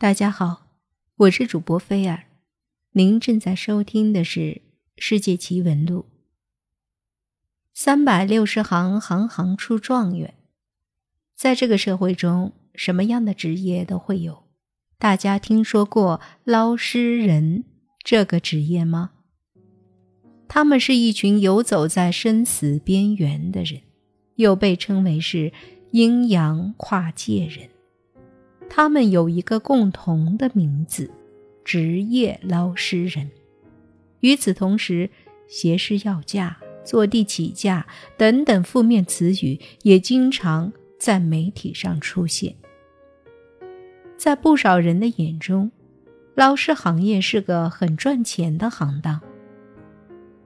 [0.00, 0.62] 大家好，
[1.14, 2.24] 我是主播菲尔，
[2.92, 4.40] 您正在收听的是
[4.96, 6.06] 《世界奇闻录》。
[7.74, 10.32] 三百六十行，行行出状元。
[11.36, 14.44] 在这个社会中，什么样的职业都会有。
[14.98, 17.64] 大家听说过捞尸人
[18.02, 19.10] 这个职业吗？
[20.48, 23.82] 他们是一群游走在生死边缘的人，
[24.36, 25.52] 又被称为是
[25.90, 27.68] 阴阳跨界人。
[28.70, 31.10] 他们有一个共同的名字——
[31.64, 33.28] 职业捞尸人。
[34.20, 35.10] 与此同时，
[35.48, 37.86] 挟尸要价、坐地起价
[38.16, 42.54] 等等负面词语也经常在媒体上出现。
[44.16, 45.72] 在不少人的眼中，
[46.36, 49.20] 捞尸行业是个很赚钱的行当。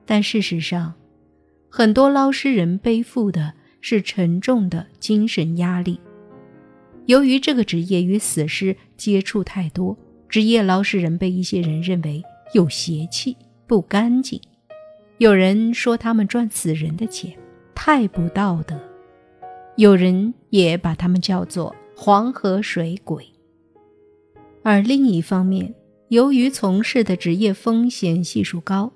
[0.06, 0.94] 但事实上，
[1.68, 3.52] 很多捞尸人背负的
[3.82, 6.00] 是沉重的精神压力。
[7.06, 9.96] 由于这个职业与死尸接触太多，
[10.28, 12.22] 职业捞尸人被一些人认为
[12.55, 14.41] 有邪气、不干净。
[15.19, 17.32] 有人说他们赚死人的钱
[17.75, 18.78] 太不道德，
[19.77, 23.25] 有人也把他们叫做“黄河水鬼”。
[24.64, 25.75] 而另一方面，
[26.08, 28.91] 由于从事的职业风险系数高，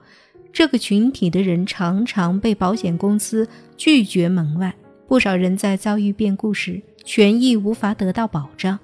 [0.50, 4.74] 这个群体的人常常被保险公司拒绝门外。
[5.06, 8.78] 不少人在遭遇变故时，权益无法得到保障。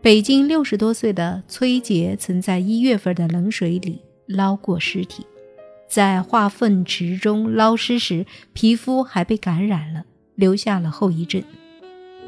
[0.00, 5.26] 北京六十多岁的崔杰曾在一月份的冷水里捞过尸体，
[5.88, 10.04] 在化粪池中捞尸时，皮肤还被感染了，
[10.36, 11.42] 留下了后遗症。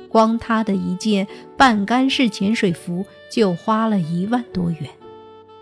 [0.08, 4.90] 光他的一件半干式潜水服就花了一万多元。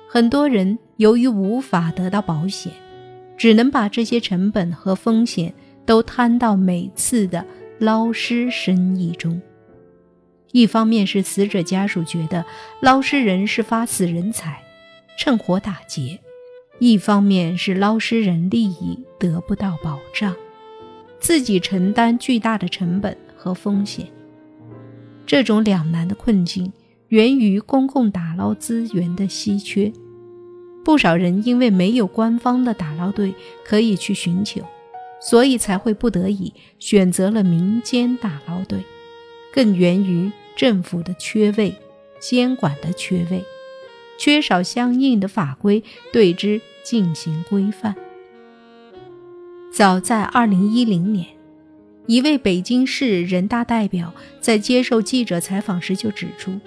[0.09, 2.73] 很多人由于无法得到保险，
[3.37, 5.53] 只能把这些成本和风险
[5.85, 7.45] 都摊到每次的。
[7.81, 9.41] 捞尸生意中，
[10.53, 12.45] 一方面是死者家属觉得
[12.83, 14.63] 捞尸人是发死人财，
[15.19, 16.19] 趁火打劫；
[16.79, 20.37] 一方面是捞尸人利益得不到保障，
[21.21, 24.07] 自己承担巨大的成本和风险。
[25.25, 26.71] 这种两难的困境
[27.09, 29.91] 源于公共打捞资源的稀缺，
[30.85, 34.61] 不少人因为没有官方的打捞队可以去寻求。
[35.21, 38.83] 所以才会不得已选择了民间打捞队，
[39.53, 41.75] 更源于政府的缺位、
[42.19, 43.45] 监管的缺位，
[44.19, 47.95] 缺少相应的法规对之进行规范。
[49.73, 51.27] 早在二零一零年，
[52.07, 56.59] 一位北京市人大代表在接受记者采访时就指出，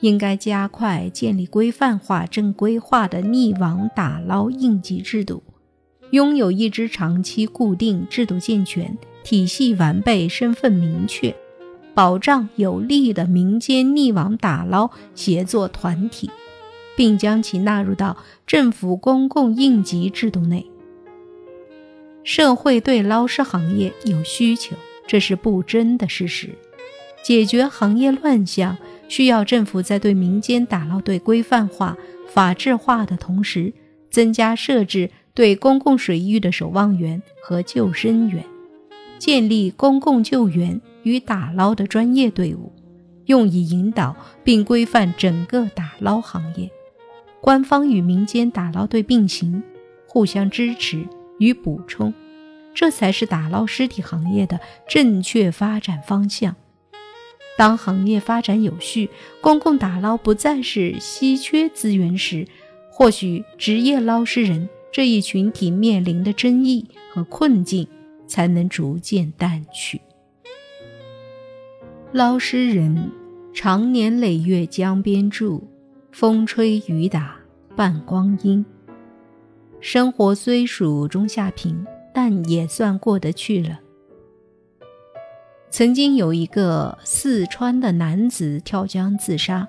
[0.00, 5.42] 应该加快建立规范化、正规化的溺亡打捞应急制度。
[6.12, 11.34] 拥有一支长期固定、制度健全、体系完备、身份明确、
[11.94, 16.30] 保障有力的民间溺亡打捞协作团体，
[16.94, 20.66] 并将其纳入到政府公共应急制度内。
[22.24, 26.50] 社会对捞尸行业有需求，这是不争的事实。
[27.22, 28.76] 解决行业乱象，
[29.08, 31.96] 需要政府在对民间打捞队规范化、
[32.28, 33.72] 法治化的同时，
[34.10, 35.08] 增加设置。
[35.34, 38.44] 对公共水域的守望员和救生员，
[39.18, 42.70] 建立公共救援与打捞的专业队伍，
[43.26, 46.70] 用以引导并规范整个打捞行业。
[47.40, 49.62] 官方与民间打捞队并行，
[50.06, 52.12] 互相支持与补充，
[52.74, 56.54] 这才是打捞尸体行业的正确发展方向。
[57.56, 59.08] 当行业发展有序，
[59.40, 62.46] 公共打捞不再是稀缺资源时，
[62.90, 64.68] 或许职业捞尸人。
[64.92, 67.88] 这一群体面临的争议和困境
[68.26, 69.98] 才能逐渐淡去。
[72.12, 73.10] 捞尸人
[73.54, 75.66] 常年累月江边住，
[76.10, 77.36] 风吹雨打
[77.74, 78.62] 半光阴，
[79.80, 83.80] 生活虽属中下品，但也算过得去了。
[85.70, 89.66] 曾经有一个四川的男子跳江自杀，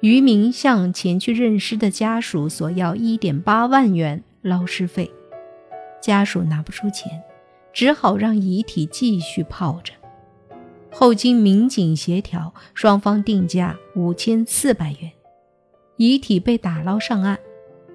[0.00, 4.24] 渔民向前去认尸的家属索要一点八万元。
[4.46, 5.10] 捞尸费，
[6.00, 7.22] 家属拿不出钱，
[7.72, 9.92] 只好让遗体继续泡着。
[10.90, 15.10] 后经民警协调，双方定价五千四百元，
[15.96, 17.38] 遗体被打捞上岸。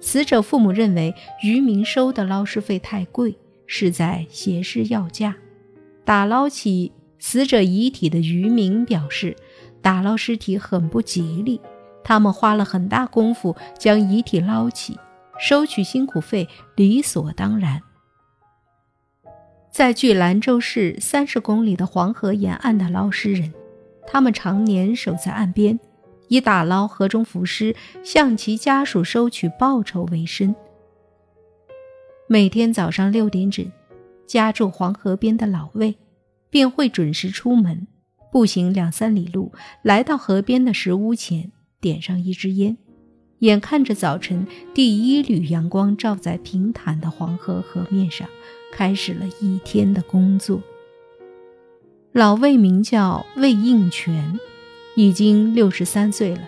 [0.00, 5.36] 死者父母认为渔民收的捞尸费太贵，是在挟持要价。
[6.04, 9.36] 打捞起死者遗体的渔民表示，
[9.80, 11.60] 打捞尸体很不吉利，
[12.04, 14.98] 他们花了很大功夫将遗体捞起。
[15.38, 17.80] 收取辛苦费理所当然。
[19.70, 23.52] 在距兰州市三十公里的黄河沿岸的捞尸人，
[24.06, 25.80] 他们常年守在岸边，
[26.28, 27.74] 以打捞河中浮尸，
[28.04, 30.54] 向其家属收取报酬为生。
[32.28, 33.70] 每天早上六点整，
[34.26, 35.96] 家住黄河边的老魏
[36.50, 37.86] 便会准时出门，
[38.30, 39.52] 步行两三里路，
[39.82, 41.50] 来到河边的石屋前，
[41.80, 42.76] 点上一支烟，
[43.42, 48.28] 眼看着早晨第一缕阳光照在平坦的黄河河面上，
[48.72, 50.62] 开始了一天的工作。
[52.12, 54.38] 老魏名叫魏应全，
[54.94, 56.42] 已经六十三岁了，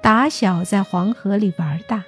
[0.00, 2.02] 打小在黄河里玩大。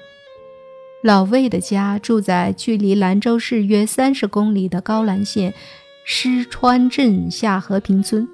[1.03, 5.53] 老魏的家住在距离兰州市约三十公里的高兰县
[6.07, 8.27] 施川镇下和平村。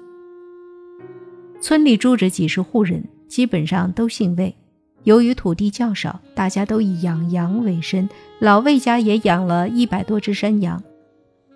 [1.59, 4.55] 村里住着几十户人，基本上都姓魏。
[5.03, 8.07] 由于土地较少，大家都以养羊为生。
[8.39, 10.83] 老魏家也养了一百多只山羊，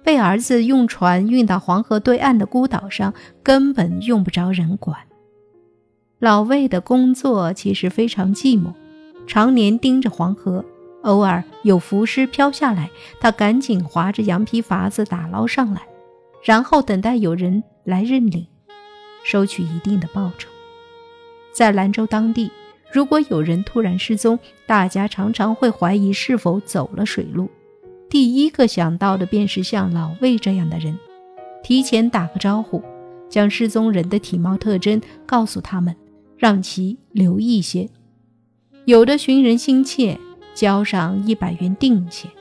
[0.04, 3.14] 被儿子用船运到黄河对岸的孤岛上，
[3.44, 4.98] 根本用不着人管。
[6.20, 8.74] 老魏的工作其实非常寂寞，
[9.28, 10.64] 常年盯着黄河。
[11.04, 12.90] 偶尔有浮尸飘下来，
[13.20, 15.84] 他赶紧划着羊皮筏子打捞上来，
[16.44, 18.48] 然后等待有人来认领，
[19.24, 20.50] 收取一定的报酬。
[21.54, 22.52] 在兰州当地，
[22.96, 27.50] 如果有人突然失踪，大家常常会怀疑是否走了水路。
[28.10, 30.98] 第一个想到的便是像老魏这样的人，
[31.62, 32.82] 提前打个招呼，
[33.28, 35.94] 将失踪人的体貌特征告诉他们，
[36.38, 37.90] 让其留意些。
[38.86, 40.18] 有的寻人心切。
[40.54, 42.32] 交上一百元定钱，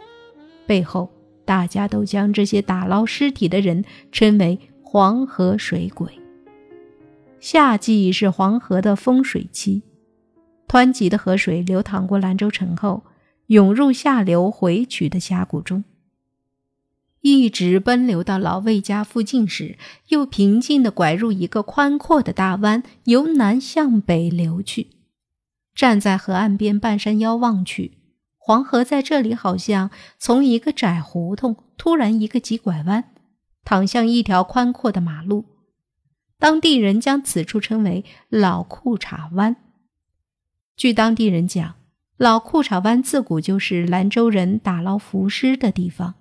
[0.69, 1.11] 背后
[1.45, 6.09] 大家都将这些打捞尸体的人称为“黄河水鬼”。
[7.41, 9.83] 夏季是黄河的丰水期，
[10.75, 13.05] 湍急的河水流淌过兰州城后，
[13.47, 15.85] 涌入下流回曲的峡谷中，
[17.21, 19.79] 一直奔流到老魏家附近时，
[20.09, 24.89] 又平静地拐入一个宽阔的大湾，由南向北流去。
[25.77, 27.99] 站在河岸边半山腰望去。
[28.37, 33.05] 黄河在这里好像从一个窄胡同突然一个急拐弯，
[33.65, 35.45] 淌向一条宽阔的马路。
[36.41, 39.55] 当地人将此处称为“老裤衩湾”。
[40.77, 41.75] 据当地人讲，
[42.17, 46.15] 老裤衩湾自古就是兰州人打捞浮尸的地方。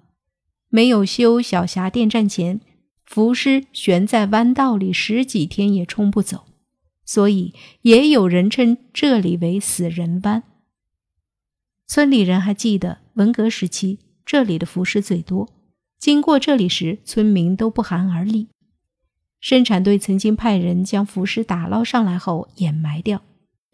[0.70, 2.62] 没有修小峡电站前，
[3.06, 6.46] 浮尸悬在弯道里十几天也冲不走，
[7.04, 10.44] 所以也有人称这里为“死人湾”。
[11.88, 15.50] 村里人还记得文革时期，这里的浮尸最多。
[16.00, 18.50] 经过这里时，村民都不寒而栗。
[19.40, 23.22] 生产队曾经派人将浮尸打捞上来后掩埋掉。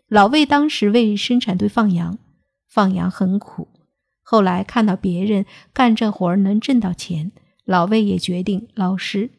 [0.09, 2.17] 老魏当时为生产队放羊，
[2.67, 3.67] 放羊很苦。
[4.21, 7.31] 后来看到别人干这活儿能挣到钱，
[7.63, 9.29] 老魏也决定捞尸，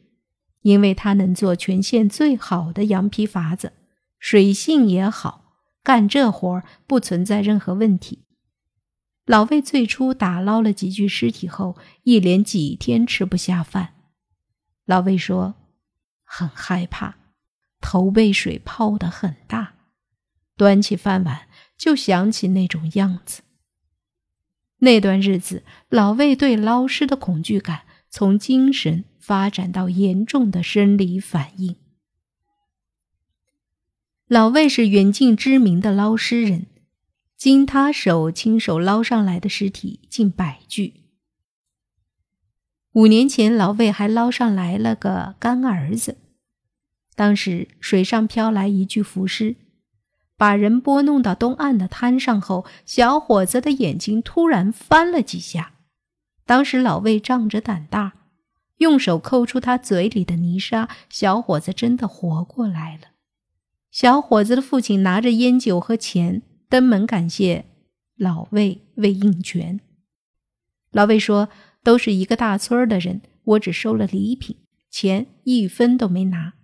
[0.62, 3.72] 因为他能做全县最好的羊皮筏子，
[4.20, 8.24] 水性也好，干这活儿不存在任何问题。
[9.26, 13.94] 老魏最初打捞了几具尸体后，一连几天吃不下饭。
[14.86, 15.54] 老魏说
[16.24, 17.16] ：“很害怕，
[17.80, 19.74] 头被水泡得很大，
[20.60, 21.48] 端起饭碗
[21.78, 23.40] 就想起那种样子。”
[24.84, 31.76] 那段日子，老魏对捞尸的恐惧感从精神发展到严重的生理反应。
[34.26, 36.66] 老魏是远近知名的捞尸人。
[37.36, 40.92] 经他手亲手捞上来的尸体近百具。
[42.92, 46.18] 五年前，老魏还捞上来了个干儿子。
[47.14, 49.56] 当时水上飘来一具浮尸，
[50.40, 55.74] 把人拨弄到东岸的滩上后，小伙子的眼睛突然翻了几下。
[56.46, 58.14] 当时老魏仗着胆大，
[58.78, 63.08] 用手抠出他嘴里的泥沙，小伙子真的活过来了。
[63.90, 66.40] 小伙子的父亲拿着烟酒和钱。
[66.70, 67.66] 登门感谢
[68.16, 69.80] 老魏魏应全。
[70.92, 71.50] 老魏说
[71.84, 74.56] ：“都是一个大村的人，我只收了礼品，
[74.88, 76.54] 钱一分都没拿。”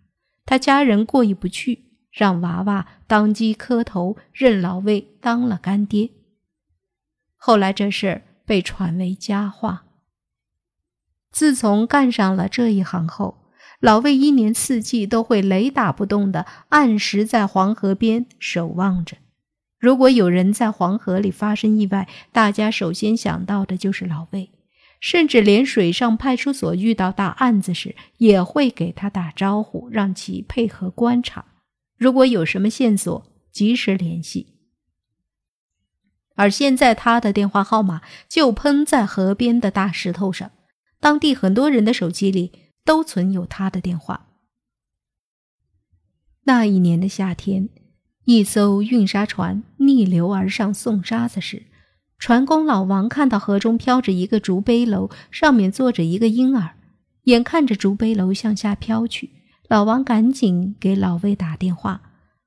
[0.47, 1.86] 他家人过意不去，
[2.17, 6.09] 让娃娃当机磕头认老魏当了干爹。
[7.37, 9.85] 后来这事被传为佳话。
[11.31, 19.19] 自从干上了这一行后，老魏一年四季都会雷打不动地按时在黄河边守望着。
[19.79, 24.51] 如果有人在黄河里发生意外，大家首先想到的就是老魏，
[25.01, 31.45] 甚至连水上派出所遇到大案子时，也会给他打招呼，让其配合观察。
[31.97, 34.55] 如果有什么线索，及时联系。
[36.35, 40.51] 而现在，他的电话号码就喷在河边的大石头上，
[41.01, 42.53] 当地很多人的手机里
[42.85, 44.29] 都存有他的电话。
[46.45, 47.69] 那一年的夏天。
[48.29, 51.67] 一艘运沙船逆流而上送沙子时，
[52.19, 56.75] 船工老王看到河中飘着一个竹背篓，上面坐着一个婴儿。
[57.27, 59.31] 眼看着竹背篓向下飘去，
[59.69, 62.01] 老王赶紧给老魏打电话。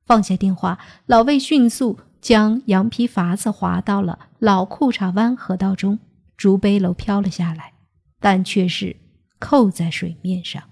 [0.05, 5.99] 放下电话，老魏迅速将羊皮筏子划到了老裤衩湾河道中，
[6.35, 7.73] 竹背篓飘了下来，
[8.19, 8.95] 但却是
[9.37, 10.63] 扣在水面上。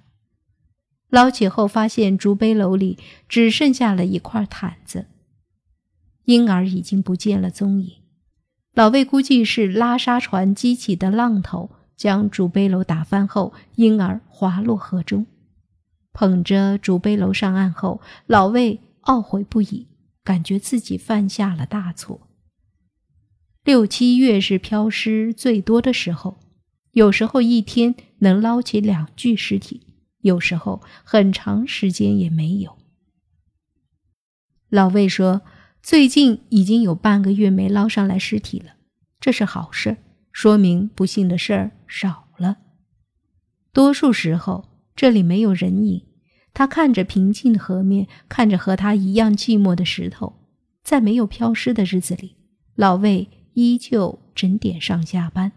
[1.09, 2.97] 捞起后，发现竹背篓里
[3.29, 5.05] 只剩下了一块毯子，
[6.25, 7.91] 婴儿已经不见了踪影。
[8.73, 11.71] 老魏估计是拉沙船激起的浪头。
[11.97, 15.25] 将竹背篓打翻后，婴儿滑落河中。
[16.17, 19.85] 捧着竹背篓上岸后，老魏懊悔不已，
[20.23, 22.27] 感觉自己犯下了大错。
[23.63, 26.39] 六七月是漂尸最多的时候，
[26.93, 29.85] 有时候一天能捞起两具尸体，
[30.21, 32.79] 有时候很长时间也没有。
[34.69, 35.43] 老魏说
[35.83, 38.71] ：“最近已经有半个月没捞上来尸体了，
[39.19, 39.97] 这是好事。”
[40.33, 42.57] 说明不幸的事儿少了。
[43.71, 46.03] 多数时候，这里没有人影。
[46.53, 50.33] 他看着平静的河面，看着和他一样寂寞的石头。
[50.83, 52.35] 在没有飘尸的日子里，
[52.73, 55.51] 老魏依旧整点上下班。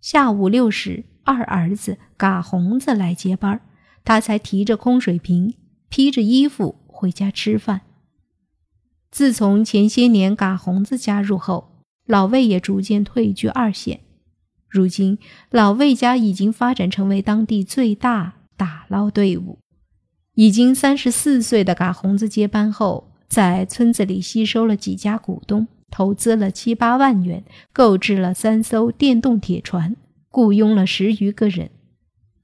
[0.00, 3.60] 下午六时，二儿子嘎红子来接班，
[4.04, 5.54] 他才提着空水瓶，
[5.88, 7.80] 披着衣服回家吃饭。
[9.10, 14.00] 自从前些年嘎红子加入后，老魏也逐渐退居二线，
[14.70, 15.18] 如今
[15.50, 19.58] 老魏家已经发展成为当地最大打捞队伍。
[20.34, 29.96] 已经三十四岁的嘎红子接班后，在村子里吸收了几家股东，投资了七八万元，购置了三艘电动铁船，
[30.30, 31.70] 雇佣了十余个人。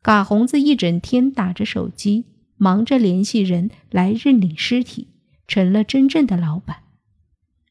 [0.02, 2.25] 嘎红子一整天打着手机，
[2.56, 5.09] 忙着联系人来认领尸体，
[5.47, 6.78] 成了真正的老板。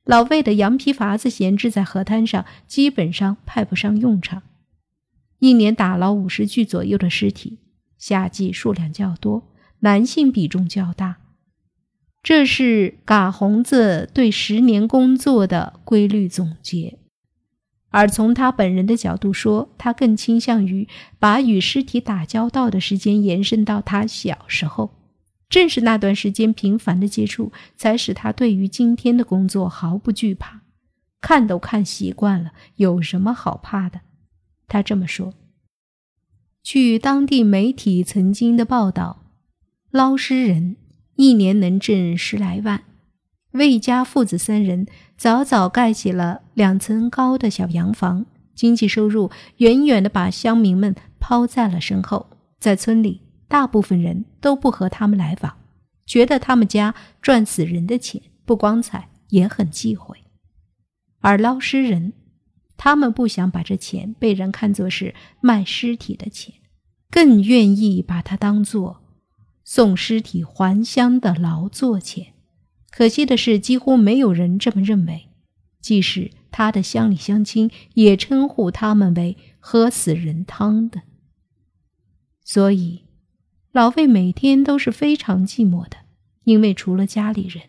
[0.05, 4.43] 老魏的羊皮筏子闲置在河滩上，基本上派不上用场。
[5.39, 7.57] 一年打捞五十具左右的尸体，
[7.97, 11.17] 夏季数量较多，男性比重较大。
[12.21, 16.97] 这是嘎红子对十年工作的规律总结。
[17.89, 24.91] 而从他本人的角度说，他更倾向于把与尸体打交道的时间延伸到他小时候。
[25.55, 30.59] 正是那段时间频繁的接触，才使他对于今天的工作毫不惧怕，
[31.21, 34.01] 看都看习惯了，有什么好怕的？
[34.67, 35.33] 他这么说。
[36.61, 39.31] 据当地媒体曾经的报道，
[39.91, 40.75] 捞尸人
[41.15, 42.83] 一年能挣十来万。
[43.51, 44.85] 魏家父子三人
[45.15, 52.27] 早早盖起了两层高的小洋房，经济收入远远的把乡民们抛在了身后，
[52.59, 53.21] 在村里。
[53.55, 55.57] 大部分人都不和他们来往，
[56.05, 60.17] 觉得他们家赚死人的钱不光彩，也很忌讳。
[61.21, 62.11] 而捞尸人，
[62.75, 66.55] 他们不想把这钱被人看作是卖尸体的钱，
[67.09, 69.01] 更愿意把它当做
[69.63, 72.33] 送尸体还乡的劳作钱。
[72.91, 75.29] 可惜的是，几乎没有人这么认为，
[75.79, 81.03] 即使他的乡里乡亲也称呼他们为喝死人汤的。
[82.43, 83.04] 所以。
[83.75, 85.97] 老魏每天都是非常寂寞的，
[86.45, 87.63] 因为除了家里人，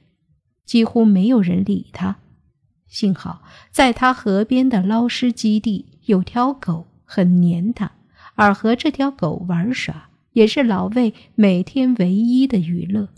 [0.65, 2.19] 几乎没有人理他。
[2.87, 7.91] 幸好在他河边的捞尸基地有条狗很黏他，
[8.37, 13.09] 而和这条狗玩耍也是老魏每天唯一的娱乐。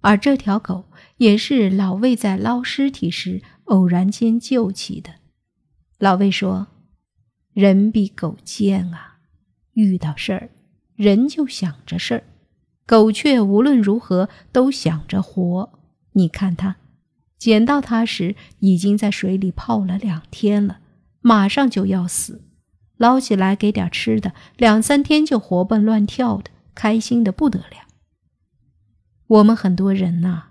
[0.00, 0.86] 而这条狗
[1.18, 5.12] 也是老魏在捞尸体时偶然间救起的。
[6.00, 6.66] 老魏说
[7.54, 9.20] ：“人比狗贱啊，
[9.74, 10.50] 遇到事儿。”
[11.00, 12.24] 人就想着事儿，
[12.86, 15.72] 狗却无论如何都想着活。
[16.12, 16.76] 你看它，
[17.38, 20.80] 捡到它时已经在水里泡了两天了，
[21.22, 22.42] 马上就要死。
[22.98, 27.88] 捞起来给点吃的，两三天就活蹦乱跳的，开心的不得了。
[29.26, 30.48] 我们很多人呐，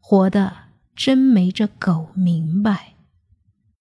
[0.00, 0.52] 活的
[0.96, 2.94] 真没这狗明白。